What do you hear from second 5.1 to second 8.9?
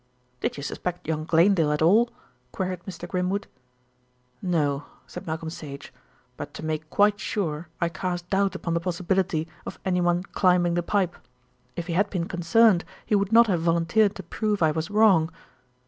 Malcolm Sage, "but to make quite sure I cast doubt upon the